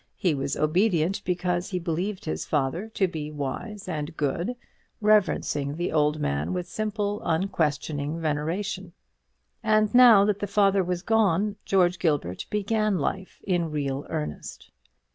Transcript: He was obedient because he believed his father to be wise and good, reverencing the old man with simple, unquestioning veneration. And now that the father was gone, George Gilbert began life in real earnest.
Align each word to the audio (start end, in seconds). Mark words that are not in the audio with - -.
He 0.15 0.33
was 0.33 0.57
obedient 0.57 1.23
because 1.25 1.69
he 1.69 1.77
believed 1.77 2.25
his 2.25 2.43
father 2.43 2.89
to 2.95 3.07
be 3.07 3.29
wise 3.29 3.87
and 3.87 4.17
good, 4.17 4.55
reverencing 4.99 5.75
the 5.75 5.91
old 5.91 6.19
man 6.19 6.53
with 6.53 6.67
simple, 6.67 7.21
unquestioning 7.23 8.19
veneration. 8.19 8.93
And 9.61 9.93
now 9.93 10.25
that 10.25 10.39
the 10.39 10.47
father 10.47 10.83
was 10.83 11.03
gone, 11.03 11.57
George 11.65 11.99
Gilbert 11.99 12.47
began 12.49 12.97
life 12.97 13.41
in 13.43 13.69
real 13.69 14.07
earnest. 14.09 14.71